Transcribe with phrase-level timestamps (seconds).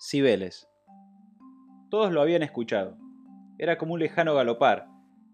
[0.00, 0.68] Cibeles.
[1.90, 2.96] Todos lo habían escuchado.
[3.58, 4.86] Era como un lejano galopar,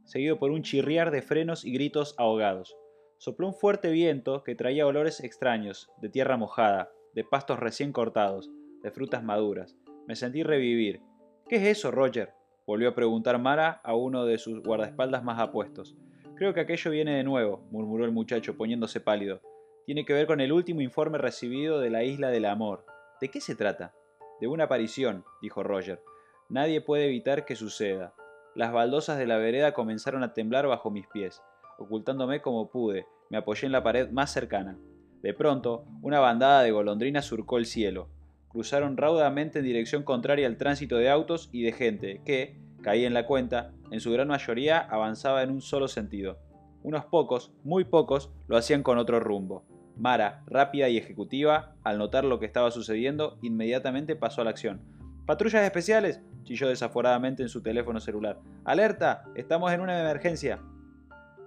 [0.05, 2.75] seguido por un chirriar de frenos y gritos ahogados.
[3.19, 8.51] Sopló un fuerte viento que traía olores extraños, de tierra mojada, de pastos recién cortados,
[8.83, 9.77] de frutas maduras.
[10.07, 11.03] Me sentí revivir.
[11.47, 12.33] ¿Qué es eso, Roger?
[12.67, 15.95] volvió a preguntar Mara a uno de sus guardaespaldas más apuestos.
[16.37, 19.43] Creo que aquello viene de nuevo, murmuró el muchacho poniéndose pálido.
[19.85, 22.87] Tiene que ver con el último informe recibido de la isla del amor.
[23.21, 23.93] ¿De qué se trata?
[24.41, 26.03] De una aparición, dijo Roger.
[26.49, 28.15] Nadie puede evitar que suceda.
[28.55, 31.43] Las baldosas de la vereda comenzaron a temblar bajo mis pies.
[31.79, 34.79] Ocultándome como pude, me apoyé en la pared más cercana.
[35.23, 38.09] De pronto, una bandada de golondrinas surcó el cielo.
[38.49, 43.15] Cruzaron raudamente en dirección contraria al tránsito de autos y de gente que, caí en
[43.15, 46.39] la cuenta, en su gran mayoría avanzaba en un solo sentido.
[46.83, 49.65] Unos pocos, muy pocos, lo hacían con otro rumbo.
[49.97, 54.81] Mara, rápida y ejecutiva, al notar lo que estaba sucediendo, inmediatamente pasó a la acción.
[55.27, 56.21] ¡Patrullas especiales!
[56.43, 58.41] chilló desaforadamente en su teléfono celular.
[58.65, 59.25] ¡Alerta!
[59.35, 60.61] ¡Estamos en una emergencia!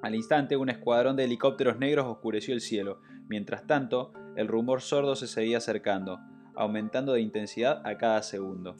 [0.01, 3.01] Al instante, un escuadrón de helicópteros negros oscureció el cielo.
[3.27, 6.19] Mientras tanto, el rumor sordo se seguía acercando,
[6.55, 8.75] aumentando de intensidad a cada segundo.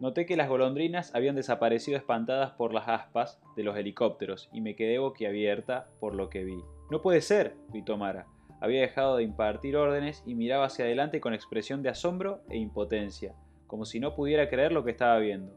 [0.00, 4.76] Noté que las golondrinas habían desaparecido espantadas por las aspas de los helicópteros y me
[4.76, 6.62] quedé boquiabierta por lo que vi.
[6.90, 8.26] No puede ser, gritó Mara.
[8.60, 13.34] Había dejado de impartir órdenes y miraba hacia adelante con expresión de asombro e impotencia,
[13.66, 15.52] como si no pudiera creer lo que estaba viendo.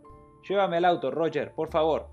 [0.48, 2.10] Llévame al auto, Roger, por favor.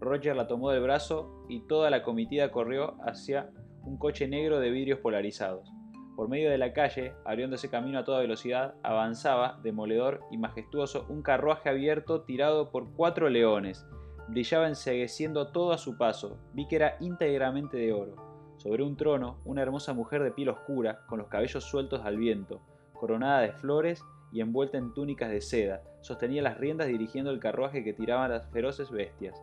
[0.00, 3.50] Roger la tomó del brazo y toda la comitiva corrió hacia
[3.84, 5.72] un coche negro de vidrios polarizados.
[6.18, 11.22] Por medio de la calle, abriéndose camino a toda velocidad, avanzaba, demoledor y majestuoso, un
[11.22, 13.86] carruaje abierto tirado por cuatro leones.
[14.26, 16.36] Brillaba ensegueciendo todo a su paso.
[16.54, 18.16] Vi que era íntegramente de oro.
[18.56, 22.62] Sobre un trono, una hermosa mujer de piel oscura, con los cabellos sueltos al viento,
[22.94, 27.84] coronada de flores y envuelta en túnicas de seda, sostenía las riendas dirigiendo el carruaje
[27.84, 29.40] que tiraban las feroces bestias.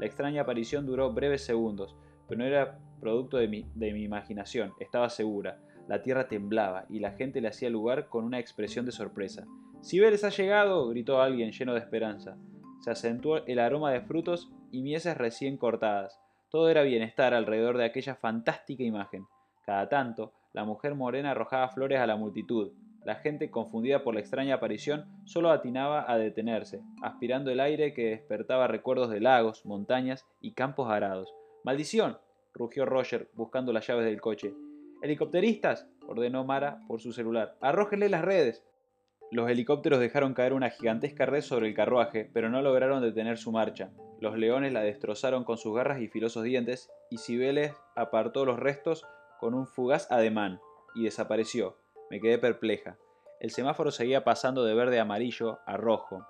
[0.00, 1.94] La extraña aparición duró breves segundos,
[2.26, 5.58] pero no era producto de mi, de mi imaginación, estaba segura.
[5.88, 9.44] La tierra temblaba y la gente le hacía lugar con una expresión de sorpresa.
[9.82, 10.88] ¡Cibeles ha llegado!
[10.88, 12.38] gritó alguien lleno de esperanza.
[12.80, 16.18] Se acentuó el aroma de frutos y mieses recién cortadas.
[16.50, 19.26] Todo era bienestar alrededor de aquella fantástica imagen.
[19.66, 22.72] Cada tanto, la mujer morena arrojaba flores a la multitud.
[23.04, 28.10] La gente, confundida por la extraña aparición, solo atinaba a detenerse, aspirando el aire que
[28.10, 31.34] despertaba recuerdos de lagos, montañas y campos arados.
[31.64, 32.18] ¡Maldición!
[32.54, 34.54] rugió Roger, buscando las llaves del coche.
[35.04, 35.86] ¡Helicópteristas!
[36.08, 37.58] ordenó Mara por su celular.
[37.60, 38.64] ¡Arrójenle las redes!
[39.30, 43.52] Los helicópteros dejaron caer una gigantesca red sobre el carruaje, pero no lograron detener su
[43.52, 43.90] marcha.
[44.18, 49.06] Los leones la destrozaron con sus garras y filosos dientes, y Cibeles apartó los restos
[49.40, 50.58] con un fugaz ademán,
[50.94, 51.76] y desapareció.
[52.10, 52.96] Me quedé perpleja.
[53.40, 56.26] El semáforo seguía pasando de verde a amarillo a rojo.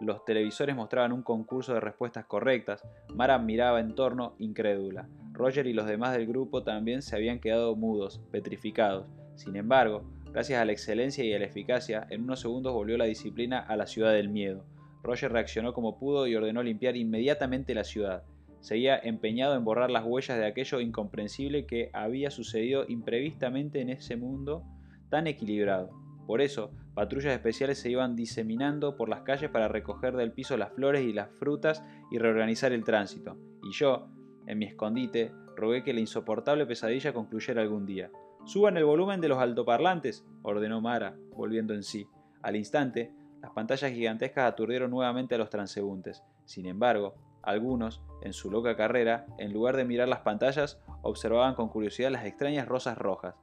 [0.00, 2.86] Los televisores mostraban un concurso de respuestas correctas.
[3.08, 5.08] Mara miraba en torno, incrédula.
[5.32, 9.06] Roger y los demás del grupo también se habían quedado mudos, petrificados.
[9.34, 13.06] Sin embargo, gracias a la excelencia y a la eficacia, en unos segundos volvió la
[13.06, 14.64] disciplina a la ciudad del miedo.
[15.02, 18.22] Roger reaccionó como pudo y ordenó limpiar inmediatamente la ciudad.
[18.60, 24.16] Seguía empeñado en borrar las huellas de aquello incomprensible que había sucedido imprevistamente en ese
[24.16, 24.62] mundo
[25.08, 25.90] tan equilibrado.
[26.26, 30.72] Por eso, patrullas especiales se iban diseminando por las calles para recoger del piso las
[30.72, 31.82] flores y las frutas
[32.12, 33.36] y reorganizar el tránsito.
[33.64, 34.08] Y yo,
[34.46, 38.10] en mi escondite, rogué que la insoportable pesadilla concluyera algún día.
[38.44, 42.06] Suban el volumen de los altoparlantes, ordenó Mara, volviendo en sí.
[42.42, 46.22] Al instante, las pantallas gigantescas aturdieron nuevamente a los transeúntes.
[46.44, 51.68] Sin embargo, algunos, en su loca carrera, en lugar de mirar las pantallas, observaban con
[51.68, 53.34] curiosidad las extrañas rosas rojas.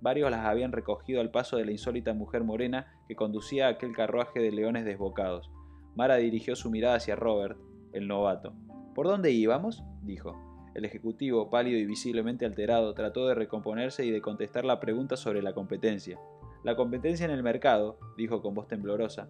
[0.00, 4.38] Varios las habían recogido al paso de la insólita mujer morena que conducía aquel carruaje
[4.40, 5.50] de leones desbocados.
[5.96, 7.58] Mara dirigió su mirada hacia Robert,
[7.92, 8.54] el novato.
[8.94, 9.82] ¿Por dónde íbamos?
[10.02, 10.47] dijo.
[10.74, 15.42] El ejecutivo, pálido y visiblemente alterado, trató de recomponerse y de contestar la pregunta sobre
[15.42, 16.18] la competencia.
[16.64, 19.28] La competencia en el mercado, dijo con voz temblorosa,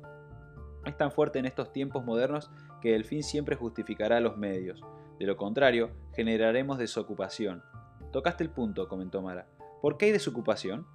[0.85, 4.83] es tan fuerte en estos tiempos modernos que el fin siempre justificará los medios.
[5.19, 7.63] De lo contrario, generaremos desocupación.
[8.13, 9.47] Tocaste el punto, comentó Mara.
[9.83, 10.87] ¿Por qué hay desocupación?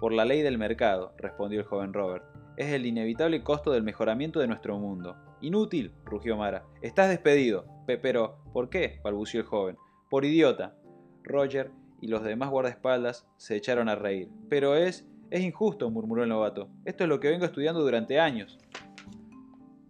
[0.00, 2.24] Por la ley del mercado, respondió el joven Robert.
[2.56, 5.16] Es el inevitable costo del mejoramiento de nuestro mundo.
[5.40, 6.64] Inútil, rugió Mara.
[6.82, 7.66] Estás despedido.
[7.86, 9.00] pero, ¿por qué?
[9.02, 9.76] balbució el joven.
[10.10, 10.76] Por idiota.
[11.22, 11.70] Roger
[12.00, 14.28] y los demás guardaespaldas se echaron a reír.
[14.48, 16.70] Pero es es injusto, murmuró el novato.
[16.86, 18.58] Esto es lo que vengo estudiando durante años.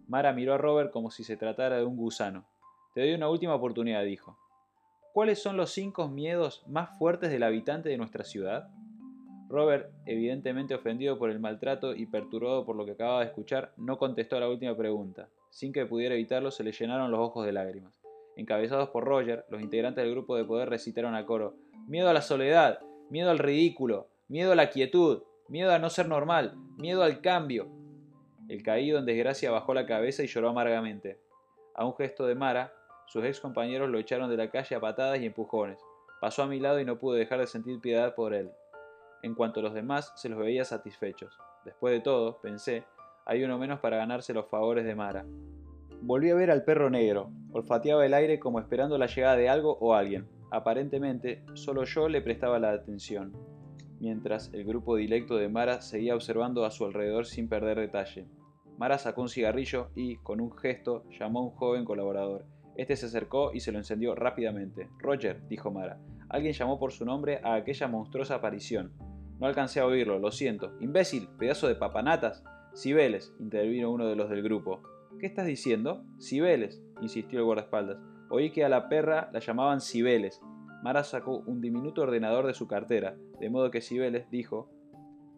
[0.05, 2.45] Mara miró a Robert como si se tratara de un gusano.
[2.93, 4.37] Te doy una última oportunidad, dijo.
[5.13, 8.69] ¿Cuáles son los cinco miedos más fuertes del habitante de nuestra ciudad?
[9.47, 13.97] Robert, evidentemente ofendido por el maltrato y perturbado por lo que acababa de escuchar, no
[13.97, 15.29] contestó a la última pregunta.
[15.49, 17.99] Sin que pudiera evitarlo, se le llenaron los ojos de lágrimas.
[18.35, 21.55] Encabezados por Roger, los integrantes del grupo de poder recitaron a coro:
[21.87, 22.79] Miedo a la soledad,
[23.09, 27.67] miedo al ridículo, miedo a la quietud, miedo a no ser normal, miedo al cambio.
[28.47, 31.19] El caído en desgracia bajó la cabeza y lloró amargamente.
[31.75, 32.73] A un gesto de Mara,
[33.07, 35.79] sus ex compañeros lo echaron de la calle a patadas y empujones.
[36.21, 38.51] Pasó a mi lado y no pude dejar de sentir piedad por él.
[39.23, 41.37] En cuanto a los demás, se los veía satisfechos.
[41.65, 42.85] Después de todo, pensé,
[43.29, 45.23] hay uno menos para ganarse los favores de Mara.
[46.01, 47.29] Volví a ver al perro negro.
[47.51, 50.27] Olfateaba el aire como esperando la llegada de algo o alguien.
[50.49, 53.33] Aparentemente, solo yo le prestaba la atención,
[53.99, 58.25] mientras el grupo dilecto de Mara seguía observando a su alrededor sin perder detalle.
[58.79, 62.47] Mara sacó un cigarrillo y, con un gesto, llamó a un joven colaborador.
[62.77, 64.89] Este se acercó y se lo encendió rápidamente.
[64.97, 65.99] Roger, dijo Mara.
[66.29, 68.91] Alguien llamó por su nombre a aquella monstruosa aparición.
[69.37, 70.73] No alcancé a oírlo, lo siento.
[70.79, 72.43] Imbécil, pedazo de papanatas.
[72.75, 74.81] Cibeles, intervino uno de los del grupo.
[75.19, 76.03] ¿Qué estás diciendo?
[76.19, 77.97] Cibeles, insistió el guardaespaldas.
[78.29, 80.41] Oí que a la perra la llamaban Cibeles.
[80.83, 84.69] Mara sacó un diminuto ordenador de su cartera, de modo que Cibeles dijo,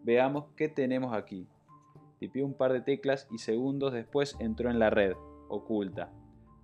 [0.04, 1.48] veamos qué tenemos aquí.
[2.18, 5.14] Tipió un par de teclas y segundos después entró en la red,
[5.48, 6.12] oculta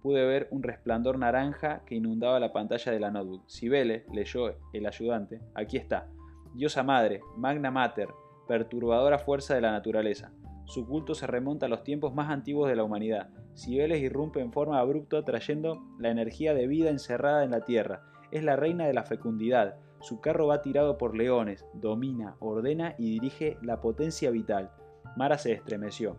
[0.02, 3.48] pude ver un resplandor naranja que inundaba la pantalla de la notebook.
[3.48, 6.08] Cibele, leyó el ayudante, aquí está.
[6.54, 8.08] Diosa madre, magna mater,
[8.46, 10.32] perturbadora fuerza de la naturaleza.
[10.68, 13.30] Su culto se remonta a los tiempos más antiguos de la humanidad.
[13.54, 18.02] Cibeles irrumpe en forma abrupta trayendo la energía de vida encerrada en la tierra.
[18.32, 19.76] Es la reina de la fecundidad.
[20.00, 24.70] Su carro va tirado por leones, domina, ordena y dirige la potencia vital.
[25.16, 26.18] Mara se estremeció.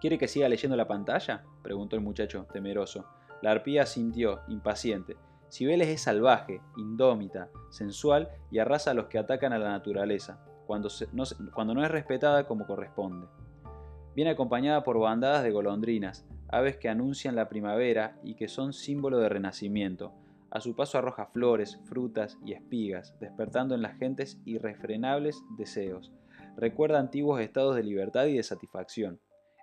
[0.00, 1.44] ¿Quiere que siga leyendo la pantalla?
[1.62, 3.04] preguntó el muchacho, temeroso.
[3.42, 5.16] La arpía sintió, impaciente.
[5.48, 10.88] Cibeles es salvaje, indómita, sensual y arrasa a los que atacan a la naturaleza, cuando,
[11.54, 13.28] cuando no es respetada como corresponde.
[14.14, 19.18] Viene acompañada por bandadas de golondrinas, aves que anuncian la primavera y que son símbolo
[19.18, 20.12] de renacimiento.
[20.50, 26.12] A su paso arroja flores, frutas y espigas, despertando en las gentes irrefrenables deseos.
[26.56, 29.18] Recuerda antiguos estados de libertad y de satisfacción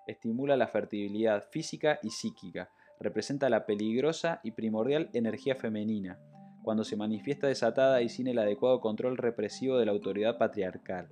[0.09, 2.69] estimula la fertilidad física y psíquica,
[2.99, 6.19] representa la peligrosa y primordial energía femenina,
[6.63, 11.07] cuando se manifiesta desatada y sin el adecuado control represivo de la autoridad patriarcal.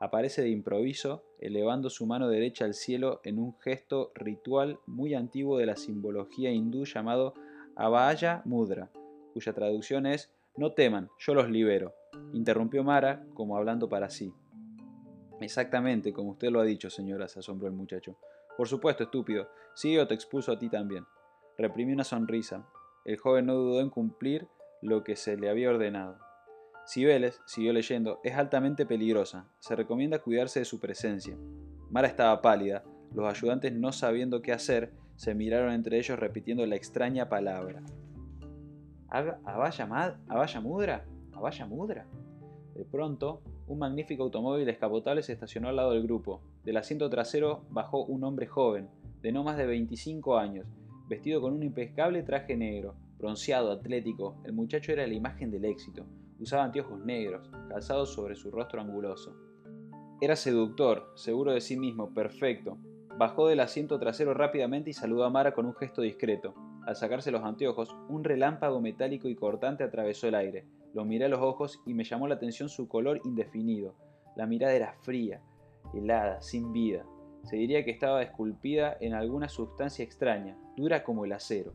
[0.00, 5.58] Aparece de improviso, elevando su mano derecha al cielo en un gesto ritual muy antiguo
[5.58, 7.34] de la simbología hindú llamado
[7.74, 8.90] Abhaya Mudra,
[9.32, 11.94] cuya traducción es No teman, yo los libero,
[12.32, 14.32] interrumpió Mara como hablando para sí.
[15.40, 18.16] Exactamente, como usted lo ha dicho, señora, se asombró el muchacho.
[18.56, 19.48] Por supuesto, estúpido.
[19.74, 21.04] Sí, o te expulso a ti también.
[21.56, 22.68] Reprimió una sonrisa.
[23.04, 24.48] El joven no dudó en cumplir
[24.82, 26.18] lo que se le había ordenado.
[26.88, 29.46] Cibeles, siguió leyendo, es altamente peligrosa.
[29.58, 31.36] Se recomienda cuidarse de su presencia.
[31.90, 32.82] Mara estaba pálida.
[33.14, 37.82] Los ayudantes, no sabiendo qué hacer, se miraron entre ellos repitiendo la extraña palabra.
[39.10, 39.84] ¿Abaya
[40.62, 41.04] mudra?
[41.34, 42.06] ¿Abaya mudra?
[42.74, 46.40] De pronto, un magnífico automóvil descapotable se estacionó al lado del grupo.
[46.64, 48.88] Del asiento trasero bajó un hombre joven,
[49.20, 50.66] de no más de 25 años,
[51.06, 54.40] vestido con un impecable traje negro, bronceado, atlético.
[54.44, 56.06] El muchacho era la imagen del éxito.
[56.38, 59.36] Usaba anteojos negros, calzados sobre su rostro anguloso.
[60.20, 62.78] Era seductor, seguro de sí mismo, perfecto.
[63.16, 66.54] Bajó del asiento trasero rápidamente y saludó a Mara con un gesto discreto.
[66.86, 70.66] Al sacarse los anteojos, un relámpago metálico y cortante atravesó el aire.
[70.94, 73.94] Lo miré a los ojos y me llamó la atención su color indefinido.
[74.36, 75.42] La mirada era fría,
[75.92, 77.04] helada, sin vida.
[77.44, 81.74] Se diría que estaba esculpida en alguna sustancia extraña, dura como el acero.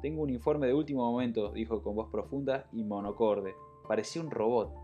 [0.00, 3.54] Tengo un informe de último momento, dijo con voz profunda y monocorde.
[3.86, 4.74] Parecía un robot.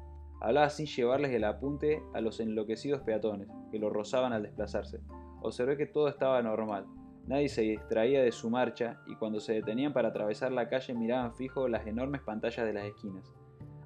[0.41, 5.01] Hablaba sin llevarles el apunte a los enloquecidos peatones, que lo rozaban al desplazarse.
[5.43, 6.87] Observé que todo estaba normal.
[7.27, 11.35] Nadie se distraía de su marcha y cuando se detenían para atravesar la calle miraban
[11.35, 13.35] fijo las enormes pantallas de las esquinas.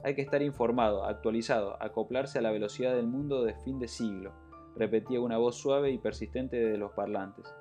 [0.04, 4.32] Hay que estar informado, actualizado, acoplarse a la velocidad del mundo de fin de siglo,
[4.76, 7.52] repetía una voz suave y persistente de los parlantes.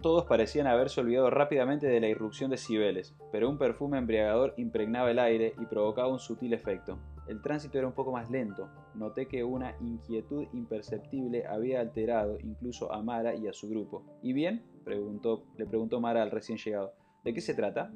[0.00, 5.10] Todos parecían haberse olvidado rápidamente de la irrupción de Cibeles, pero un perfume embriagador impregnaba
[5.10, 6.98] el aire y provocaba un sutil efecto.
[7.26, 8.70] El tránsito era un poco más lento.
[8.94, 14.04] Noté que una inquietud imperceptible había alterado incluso a Mara y a su grupo.
[14.22, 14.64] ¿Y bien?
[14.86, 16.94] Le preguntó Mara al recién llegado.
[17.24, 17.92] ¿De qué se trata?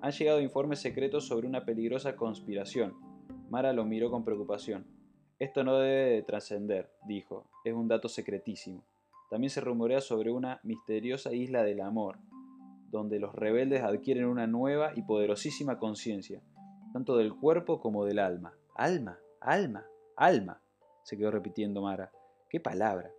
[0.00, 2.94] Han llegado informes secretos sobre una peligrosa conspiración,
[3.50, 4.86] Mara lo miró con preocupación.
[5.40, 8.84] Esto no debe de trascender, dijo, es un dato secretísimo.
[9.30, 12.18] También se rumorea sobre una misteriosa isla del amor,
[12.90, 16.42] donde los rebeldes adquieren una nueva y poderosísima conciencia,
[16.92, 18.52] tanto del cuerpo como del alma.
[18.74, 20.60] Alma, alma, alma.
[21.04, 22.10] se quedó repitiendo Mara.
[22.48, 23.12] ¡Qué palabra!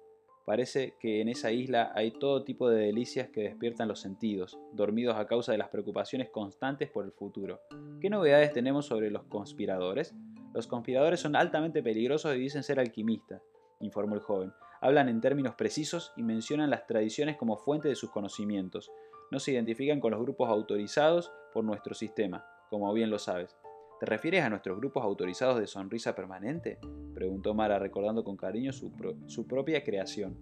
[0.46, 5.16] Parece que en esa isla hay todo tipo de delicias que despiertan los sentidos, dormidos
[5.16, 7.62] a causa de las preocupaciones constantes por el futuro.
[8.02, 10.14] ¿Qué novedades tenemos sobre los conspiradores?
[10.54, 13.42] Los conspiradores son altamente peligrosos y dicen ser alquimistas,
[13.80, 14.52] informó el joven.
[14.82, 18.92] Hablan en términos precisos y mencionan las tradiciones como fuente de sus conocimientos.
[19.30, 23.56] No se identifican con los grupos autorizados por nuestro sistema, como bien lo sabes.
[24.00, 26.80] ¿Te refieres a nuestros grupos autorizados de sonrisa permanente?
[27.14, 28.92] preguntó Mara recordando con cariño su,
[29.28, 30.36] su, propia creación.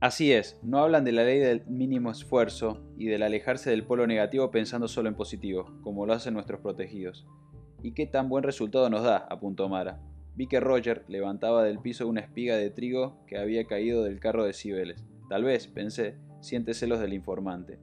[0.00, 4.06] Así es, no hablan de la ley del mínimo esfuerzo y del alejarse del polo
[4.06, 7.26] negativo pensando solo en positivo, como lo hacen nuestros protegidos.
[7.82, 9.26] ¿Y qué tan buen resultado nos da?
[9.30, 9.98] apuntó Mara.
[10.36, 14.44] Vi que Roger levantaba del piso una espiga de trigo que había caído del carro
[14.44, 15.02] de Cibeles.
[15.30, 17.78] Tal vez, pensé, siente celos del informante.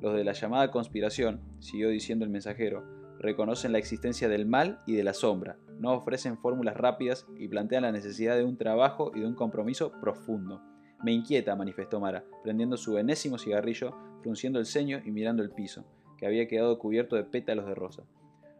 [0.00, 2.84] Los de la llamada conspiración, siguió diciendo el mensajero,
[3.18, 7.82] reconocen la existencia del mal y de la sombra, no ofrecen fórmulas rápidas y plantean
[7.82, 10.62] la necesidad de un trabajo y de un compromiso profundo.
[11.02, 15.84] Me inquieta, manifestó Mara, prendiendo su enésimo cigarrillo, frunciendo el ceño y mirando el piso,
[16.18, 18.04] que había quedado cubierto de pétalos de rosa.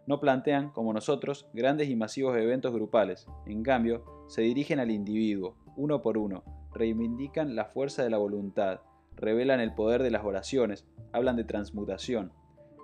[0.06, 3.26] No plantean, como nosotros, grandes y masivos eventos grupales.
[3.44, 8.80] En cambio, se dirigen al individuo, uno por uno, reivindican la fuerza de la voluntad,
[9.16, 12.32] revelan el poder de las oraciones, hablan de transmutación.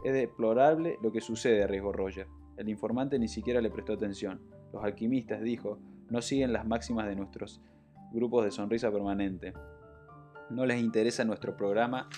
[0.05, 2.27] Es deplorable lo que sucede, arriesgó Roger.
[2.57, 4.41] El informante ni siquiera le prestó atención.
[4.73, 5.79] Los alquimistas, dijo,
[6.11, 7.63] no siguen las máximas de nuestros
[8.13, 9.53] grupos de sonrisa permanente.
[10.51, 12.09] No les interesa nuestro programa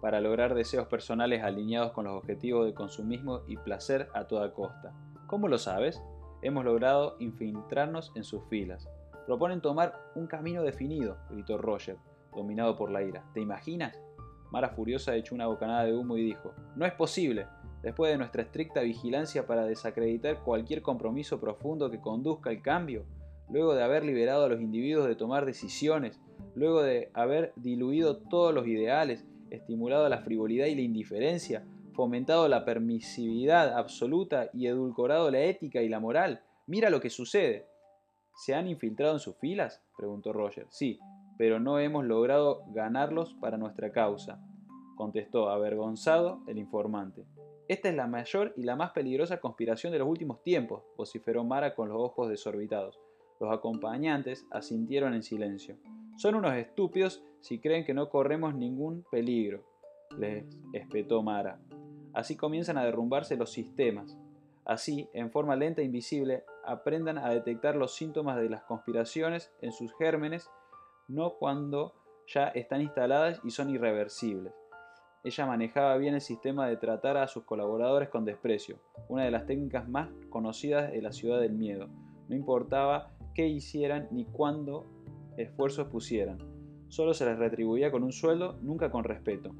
[0.00, 4.92] para lograr deseos personales alineados con los objetivos de consumismo y placer a toda costa.
[5.26, 6.02] ¿Cómo lo sabes?
[6.42, 8.88] Hemos logrado infiltrarnos en sus filas.
[9.26, 11.96] Proponen tomar un camino definido, gritó Roger,
[12.34, 13.24] dominado por la ira.
[13.34, 14.00] ¿Te imaginas?
[14.52, 17.46] Mara furiosa echó una bocanada de humo y dijo, No es posible.
[17.82, 23.04] Después de nuestra estricta vigilancia para desacreditar cualquier compromiso profundo que conduzca al cambio,
[23.48, 26.20] luego de haber liberado a los individuos de tomar decisiones,
[26.54, 32.64] luego de haber diluido todos los ideales estimulado la frivolidad y la indiferencia, fomentado la
[32.64, 36.42] permisividad absoluta y edulcorado la ética y la moral.
[36.66, 37.66] Mira lo que sucede.
[38.34, 39.82] ¿Se han infiltrado en sus filas?
[39.96, 40.66] preguntó Roger.
[40.68, 40.98] Sí,
[41.38, 44.40] pero no hemos logrado ganarlos para nuestra causa,
[44.96, 47.24] contestó avergonzado el informante.
[47.68, 51.74] Esta es la mayor y la más peligrosa conspiración de los últimos tiempos, vociferó Mara
[51.74, 53.00] con los ojos desorbitados.
[53.40, 55.76] Los acompañantes asintieron en silencio.
[56.16, 59.62] Son unos estúpidos si creen que no corremos ningún peligro,
[60.18, 61.60] les espetó Mara.
[62.14, 64.18] Así comienzan a derrumbarse los sistemas.
[64.64, 69.72] Así, en forma lenta e invisible, aprendan a detectar los síntomas de las conspiraciones en
[69.72, 70.50] sus gérmenes,
[71.06, 71.94] no cuando
[72.26, 74.54] ya están instaladas y son irreversibles.
[75.22, 79.44] Ella manejaba bien el sistema de tratar a sus colaboradores con desprecio, una de las
[79.44, 81.88] técnicas más conocidas de la ciudad del miedo.
[82.28, 84.86] No importaba qué hicieran ni cuándo
[85.36, 86.38] esfuerzos pusieran
[86.88, 89.54] Solo se les retribuía con un sueldo, nunca con respeto.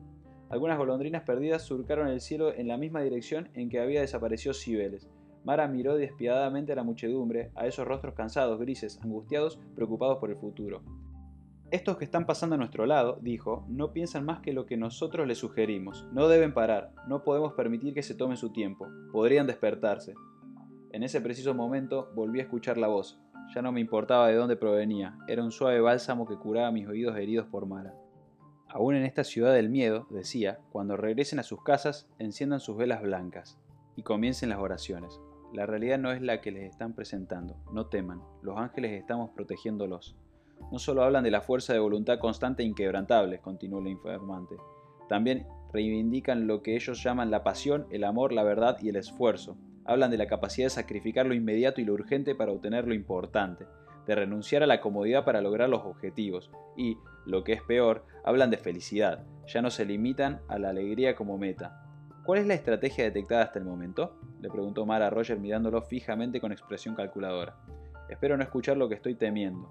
[0.49, 5.09] Algunas golondrinas perdidas surcaron el cielo en la misma dirección en que había desaparecido Cibeles.
[5.45, 10.37] Mara miró despiadadamente a la muchedumbre, a esos rostros cansados, grises, angustiados, preocupados por el
[10.37, 10.83] futuro.
[11.73, 15.26] Estos que están pasando a nuestro lado, dijo, no piensan más que lo que nosotros
[15.26, 16.06] les sugerimos.
[16.12, 18.87] No deben parar, no podemos permitir que se tomen su tiempo.
[19.11, 20.14] Podrían despertarse.
[20.92, 23.21] En ese preciso momento volví a escuchar la voz.
[23.55, 27.17] Ya no me importaba de dónde provenía, era un suave bálsamo que curaba mis oídos
[27.17, 27.95] heridos por Mara.
[28.69, 33.03] Aún en esta ciudad del miedo, decía, cuando regresen a sus casas, enciendan sus velas
[33.03, 33.59] blancas
[33.95, 35.21] y comiencen las oraciones.
[35.53, 40.17] La realidad no es la que les están presentando, no teman, los ángeles estamos protegiéndolos.
[40.73, 44.57] No solo hablan de la fuerza de voluntad constante e inquebrantable, continuó el informante,
[45.09, 49.57] también reivindican lo que ellos llaman la pasión, el amor, la verdad y el esfuerzo,
[49.87, 53.66] Hablan de la capacidad de sacrificar lo inmediato y lo urgente para obtener lo importante,
[54.07, 58.50] de renunciar a la comodidad para lograr los objetivos y, lo que es peor, hablan
[58.50, 61.83] de felicidad, ya no se limitan a la alegría como meta.
[62.25, 64.19] ¿Cuál es la estrategia detectada hasta el momento?
[64.40, 67.57] le preguntó Mara a Roger mirándolo fijamente con expresión calculadora.
[68.09, 69.71] Espero no escuchar lo que estoy temiendo.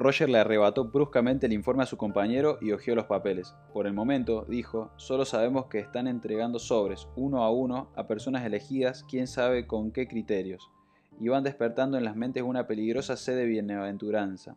[0.00, 3.54] Roger le arrebató bruscamente el informe a su compañero y hojeó los papeles.
[3.74, 8.46] Por el momento, dijo, solo sabemos que están entregando sobres, uno a uno, a personas
[8.46, 10.70] elegidas, quién sabe con qué criterios,
[11.20, 14.54] y van despertando en las mentes una peligrosa sed de bienaventuranza.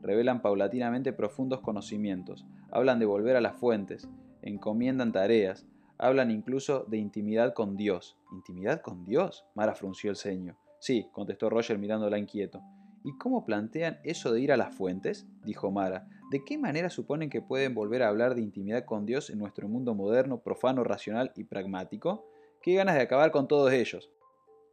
[0.00, 4.08] Revelan paulatinamente profundos conocimientos, hablan de volver a las fuentes,
[4.42, 5.66] encomiendan tareas,
[5.98, 8.16] hablan incluso de intimidad con Dios.
[8.30, 9.44] ¿Intimidad con Dios?
[9.56, 10.56] Mara frunció el ceño.
[10.78, 12.62] Sí, contestó Roger mirándola inquieto.
[13.04, 15.26] ¿Y cómo plantean eso de ir a las fuentes?
[15.44, 16.08] dijo Mara.
[16.30, 19.68] ¿De qué manera suponen que pueden volver a hablar de intimidad con Dios en nuestro
[19.68, 22.26] mundo moderno, profano, racional y pragmático?
[22.62, 24.10] ¿Qué ganas de acabar con todos ellos?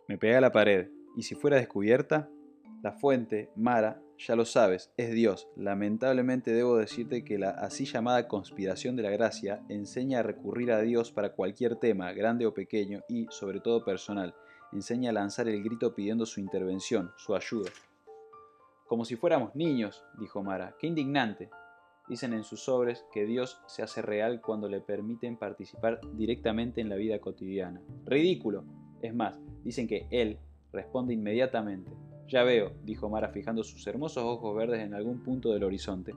[0.07, 0.89] Me pegué a la pared.
[1.17, 2.29] ¿Y si fuera descubierta?
[2.81, 5.49] La fuente, Mara, ya lo sabes, es Dios.
[5.57, 10.81] Lamentablemente debo decirte que la así llamada conspiración de la gracia enseña a recurrir a
[10.81, 14.33] Dios para cualquier tema, grande o pequeño, y, sobre todo personal.
[14.71, 17.69] Enseña a lanzar el grito pidiendo su intervención, su ayuda.
[18.91, 20.75] Como si fuéramos niños, dijo Mara.
[20.77, 21.49] ¡Qué indignante!
[22.09, 26.89] Dicen en sus sobres que Dios se hace real cuando le permiten participar directamente en
[26.89, 27.81] la vida cotidiana.
[28.05, 28.65] ¡Ridículo!
[29.01, 30.39] Es más, dicen que Él
[30.73, 31.89] responde inmediatamente.
[32.27, 36.13] Ya veo, dijo Mara fijando sus hermosos ojos verdes en algún punto del horizonte.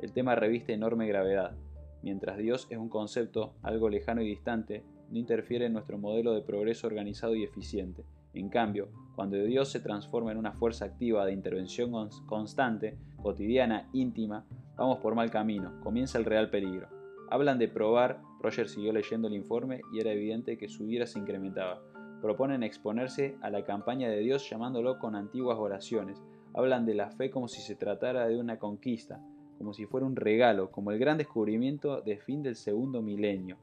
[0.00, 1.56] El tema reviste enorme gravedad.
[2.02, 6.42] Mientras Dios es un concepto algo lejano y distante, no interfiere en nuestro modelo de
[6.42, 8.04] progreso organizado y eficiente.
[8.34, 11.90] En cambio, cuando Dios se transforma en una fuerza activa de intervención
[12.24, 14.46] constante, cotidiana, íntima,
[14.76, 16.86] vamos por mal camino, comienza el real peligro.
[17.28, 21.18] Hablan de probar, Roger siguió leyendo el informe y era evidente que su ira se
[21.18, 21.82] incrementaba
[22.20, 26.22] proponen exponerse a la campaña de Dios llamándolo con antiguas oraciones.
[26.54, 29.20] Hablan de la fe como si se tratara de una conquista,
[29.58, 33.56] como si fuera un regalo, como el gran descubrimiento de fin del segundo milenio.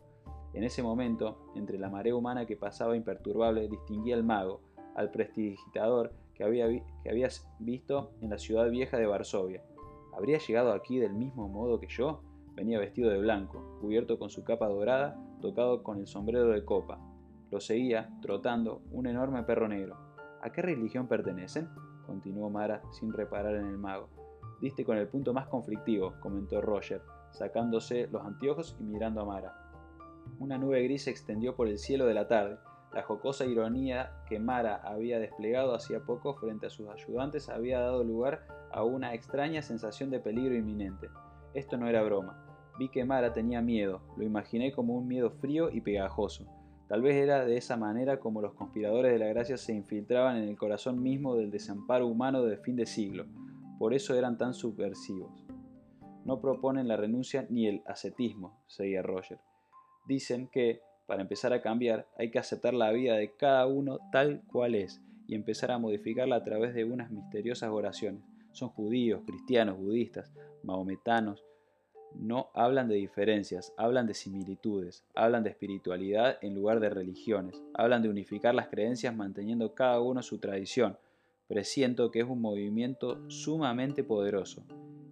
[0.54, 4.62] En ese momento, entre la marea humana que pasaba imperturbable, distinguía al mago,
[4.96, 9.64] al prestidigitador que había, que había visto en la ciudad vieja de Varsovia.
[10.16, 12.22] ¿Habría llegado aquí del mismo modo que yo?
[12.56, 17.00] Venía vestido de blanco, cubierto con su capa dorada, tocado con el sombrero de copa,
[17.52, 19.96] lo seguía, trotando, un enorme perro negro.
[20.42, 21.70] ¿A qué religión pertenecen?
[22.06, 24.10] continuó Mara sin reparar en el mago.
[24.62, 29.54] Diste con el punto más conflictivo, comentó Roger, sacándose los anteojos y mirando a Mara.
[30.40, 32.58] Una nube gris se extendió por el cielo de la tarde.
[32.96, 38.06] La jocosa ironía que Mara había desplegado hacía poco frente a sus ayudantes había dado
[38.06, 41.10] lugar a una extraña sensación de peligro inminente.
[41.54, 42.42] Esto no era broma.
[42.80, 46.46] Vi que Mara tenía miedo, lo imaginé como un miedo frío y pegajoso.
[46.88, 50.48] Tal vez era de esa manera como los conspiradores de la gracia se infiltraban en
[50.48, 53.26] el corazón mismo del desamparo humano de fin de siglo.
[53.78, 55.46] Por eso eran tan subversivos.
[56.24, 59.40] No proponen la renuncia ni el ascetismo, seguía Roger.
[60.08, 64.42] Dicen que, para empezar a cambiar, hay que aceptar la vida de cada uno tal
[64.52, 68.24] cual es y empezar a modificarla a través de unas misteriosas oraciones.
[68.52, 70.32] Son judíos, cristianos, budistas,
[70.64, 71.44] mahometanos,
[72.20, 78.02] no hablan de diferencias, hablan de similitudes, hablan de espiritualidad en lugar de religiones, hablan
[78.02, 80.98] de unificar las creencias manteniendo cada uno su tradición.
[81.48, 84.64] Presiento que es un movimiento sumamente poderoso.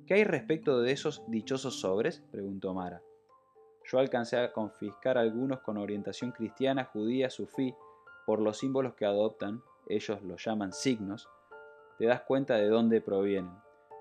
[0.08, 2.24] ¿Qué hay respecto de esos dichosos sobres?
[2.32, 3.02] preguntó Mara.
[3.86, 7.76] Yo alcancé a confiscar algunos con orientación cristiana, judía, sufí,
[8.26, 11.28] por los símbolos que adoptan, ellos los llaman signos,
[11.98, 13.52] te das cuenta de dónde provienen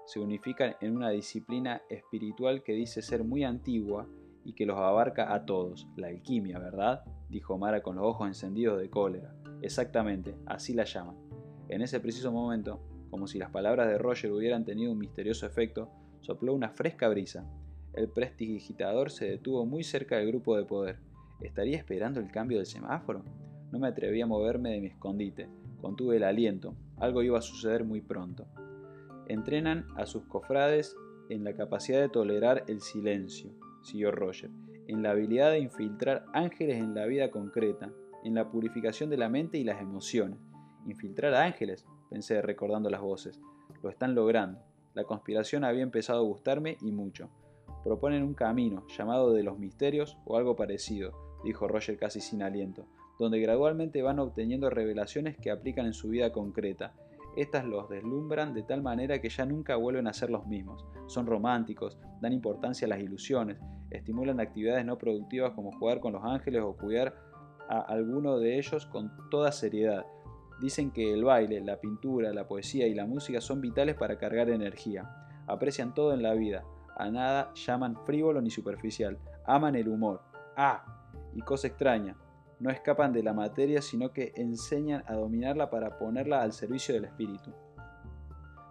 [0.05, 4.09] se unifican en una disciplina espiritual que dice ser muy antigua
[4.45, 7.05] y que los abarca a todos, la alquimia, ¿verdad?
[7.29, 9.35] dijo Mara con los ojos encendidos de cólera.
[9.61, 11.17] Exactamente, así la llaman.
[11.69, 15.91] En ese preciso momento, como si las palabras de Roger hubieran tenido un misterioso efecto,
[16.21, 17.47] sopló una fresca brisa.
[17.95, 20.99] El prestidigitador se detuvo muy cerca del grupo de poder.
[21.41, 23.23] ¿Estaría esperando el cambio del semáforo?
[23.71, 25.49] No me atreví a moverme de mi escondite.
[25.81, 26.75] Contuve el aliento.
[26.97, 28.47] Algo iba a suceder muy pronto.
[29.29, 30.97] Entrenan a sus cofrades
[31.29, 33.51] en la capacidad de tolerar el silencio,
[33.83, 34.51] siguió Roger,
[34.87, 37.93] en la habilidad de infiltrar ángeles en la vida concreta,
[38.25, 40.39] en la purificación de la mente y las emociones.
[40.87, 43.41] Infiltrar ángeles, pensé recordando las voces.
[43.83, 44.61] Lo están logrando.
[44.95, 47.31] La conspiración había empezado a gustarme y mucho.
[47.85, 51.13] Proponen un camino, llamado de los misterios o algo parecido,
[51.45, 52.87] dijo Roger casi sin aliento,
[53.19, 56.95] donde gradualmente van obteniendo revelaciones que aplican en su vida concreta,
[57.35, 60.85] estas los deslumbran de tal manera que ya nunca vuelven a ser los mismos.
[61.07, 63.59] Son románticos, dan importancia a las ilusiones,
[63.91, 67.15] estimulan actividades no productivas como jugar con los ángeles o cuidar
[67.71, 70.05] a alguno de ellos con toda seriedad.
[70.61, 74.51] Dicen que el baile, la pintura, la poesía y la música son vitales para cargar
[74.51, 75.09] energía.
[75.47, 76.65] Aprecian todo en la vida.
[77.03, 79.19] A nada llaman frívolo ni superficial.
[79.45, 80.23] Aman el humor.
[80.57, 80.85] Ah,
[81.35, 82.17] y cosa extraña,
[82.61, 87.07] no escapan de la materia, sino que enseñan a dominarla para ponerla al servicio del
[87.07, 87.53] espíritu.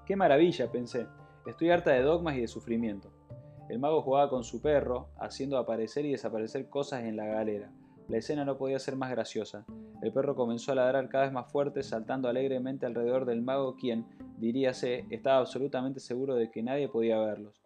[0.05, 0.71] ¡Qué maravilla!
[0.71, 1.07] pensé.
[1.45, 3.11] Estoy harta de dogmas y de sufrimiento.
[3.67, 7.69] El mago jugaba con su perro, haciendo aparecer y desaparecer cosas en la galera.
[8.07, 9.65] La escena no podía ser más graciosa.
[10.01, 14.05] El perro comenzó a ladrar cada vez más fuerte, saltando alegremente alrededor del mago, quien,
[14.37, 17.60] diríase, estaba absolutamente seguro de que nadie podía verlos.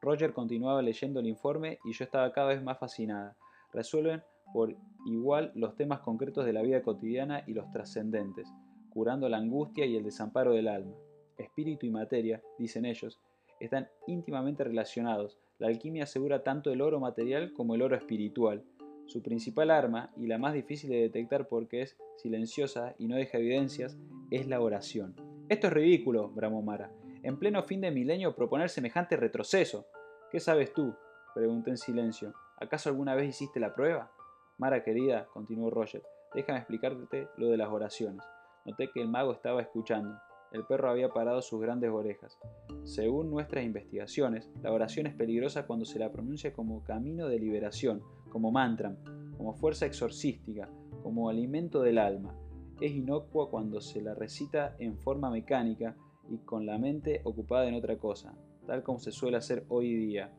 [0.00, 3.36] Roger continuaba leyendo el informe y yo estaba cada vez más fascinada.
[3.72, 4.74] Resuelven por
[5.06, 8.48] igual los temas concretos de la vida cotidiana y los trascendentes,
[8.90, 10.94] curando la angustia y el desamparo del alma.
[11.36, 13.20] Espíritu y materia, dicen ellos,
[13.60, 15.38] están íntimamente relacionados.
[15.58, 18.64] La alquimia asegura tanto el oro material como el oro espiritual.
[19.06, 23.38] Su principal arma, y la más difícil de detectar porque es silenciosa y no deja
[23.38, 23.98] evidencias,
[24.30, 25.14] es la oración.
[25.48, 26.92] Esto es ridículo, bramó Mara.
[27.22, 29.86] En pleno fin de milenio proponer semejante retroceso.
[30.30, 30.94] ¿Qué sabes tú?
[31.34, 32.32] pregunté en silencio.
[32.58, 34.10] ¿Acaso alguna vez hiciste la prueba?
[34.56, 36.02] Mara querida, continuó Roger,
[36.34, 38.24] déjame explicarte lo de las oraciones.
[38.64, 40.18] Noté que el mago estaba escuchando.
[40.52, 42.38] El perro había parado sus grandes orejas.
[42.84, 48.02] Según nuestras investigaciones, la oración es peligrosa cuando se la pronuncia como camino de liberación,
[48.30, 48.96] como mantra,
[49.36, 50.68] como fuerza exorcística,
[51.02, 52.34] como alimento del alma.
[52.80, 55.96] Es inocua cuando se la recita en forma mecánica
[56.30, 58.34] y con la mente ocupada en otra cosa,
[58.66, 60.30] tal como se suele hacer hoy día.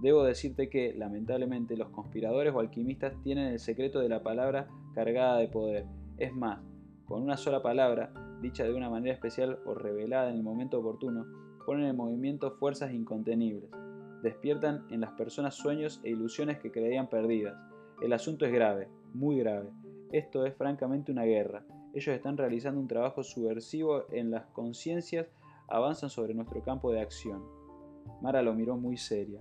[0.00, 5.38] Debo decirte que, lamentablemente, los conspiradores o alquimistas tienen el secreto de la palabra cargada
[5.38, 5.86] de poder.
[6.18, 6.60] Es más,
[7.06, 11.24] con una sola palabra, dicha de una manera especial o revelada en el momento oportuno,
[11.64, 13.70] ponen en movimiento fuerzas incontenibles.
[14.22, 17.56] Despiertan en las personas sueños e ilusiones que creían perdidas.
[18.02, 19.70] El asunto es grave, muy grave.
[20.12, 21.64] Esto es francamente una guerra.
[21.96, 25.28] Ellos están realizando un trabajo subversivo en las conciencias,
[25.66, 27.42] avanzan sobre nuestro campo de acción.
[28.20, 29.40] Mara lo miró muy seria.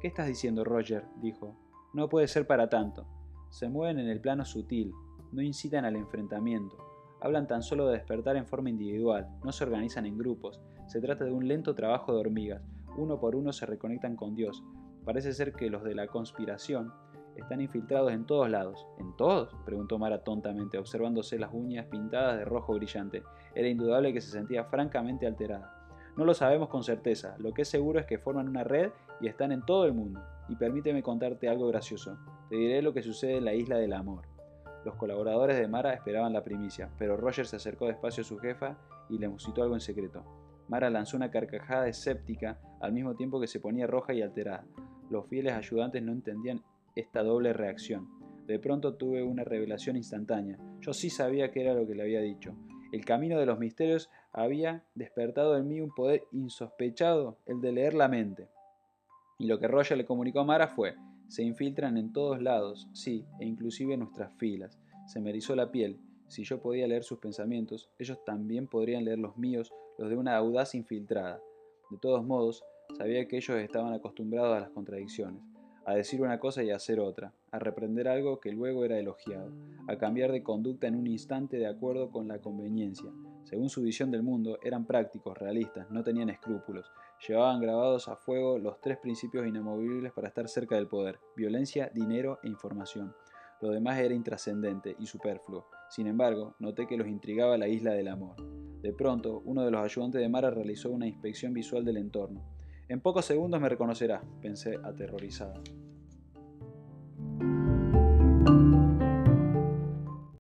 [0.00, 1.04] ¿Qué estás diciendo, Roger?
[1.20, 1.54] dijo.
[1.92, 3.04] No puede ser para tanto.
[3.50, 4.90] Se mueven en el plano sutil,
[5.32, 6.78] no incitan al enfrentamiento,
[7.20, 11.26] hablan tan solo de despertar en forma individual, no se organizan en grupos, se trata
[11.26, 12.62] de un lento trabajo de hormigas,
[12.96, 14.64] uno por uno se reconectan con Dios.
[15.04, 16.90] Parece ser que los de la conspiración
[17.36, 18.86] están infiltrados en todos lados.
[18.98, 19.54] ¿En todos?
[19.64, 23.22] preguntó Mara tontamente, observándose las uñas pintadas de rojo brillante.
[23.54, 25.78] Era indudable que se sentía francamente alterada.
[26.16, 28.90] No lo sabemos con certeza, lo que es seguro es que forman una red
[29.20, 30.20] y están en todo el mundo.
[30.48, 32.18] Y permíteme contarte algo gracioso.
[32.50, 34.26] Te diré lo que sucede en la isla del amor.
[34.84, 38.76] Los colaboradores de Mara esperaban la primicia, pero Roger se acercó despacio a su jefa
[39.08, 40.24] y le musitó algo en secreto.
[40.68, 44.64] Mara lanzó una carcajada escéptica al mismo tiempo que se ponía roja y alterada.
[45.08, 46.62] Los fieles ayudantes no entendían
[46.94, 48.08] esta doble reacción.
[48.46, 50.58] De pronto tuve una revelación instantánea.
[50.80, 52.54] Yo sí sabía qué era lo que le había dicho.
[52.92, 57.94] El camino de los misterios había despertado en mí un poder insospechado, el de leer
[57.94, 58.48] la mente.
[59.38, 60.94] Y lo que Roger le comunicó a Mara fue,
[61.28, 64.78] se infiltran en todos lados, sí, e inclusive en nuestras filas.
[65.06, 65.98] Se me erizó la piel.
[66.28, 70.36] Si yo podía leer sus pensamientos, ellos también podrían leer los míos, los de una
[70.36, 71.40] audaz infiltrada.
[71.90, 72.62] De todos modos,
[72.96, 75.42] sabía que ellos estaban acostumbrados a las contradicciones,
[75.84, 79.52] a decir una cosa y hacer otra, a reprender algo que luego era elogiado,
[79.88, 83.10] a cambiar de conducta en un instante de acuerdo con la conveniencia,
[83.44, 86.90] según su visión del mundo, eran prácticos, realistas, no tenían escrúpulos.
[87.26, 92.38] Llevaban grabados a fuego los tres principios inamovibles para estar cerca del poder, violencia, dinero
[92.42, 93.14] e información.
[93.60, 95.66] Lo demás era intrascendente y superfluo.
[95.90, 98.36] Sin embargo, noté que los intrigaba la isla del amor.
[98.80, 102.42] De pronto, uno de los ayudantes de Mara realizó una inspección visual del entorno.
[102.92, 105.54] En pocos segundos me reconocerá, pensé aterrorizada.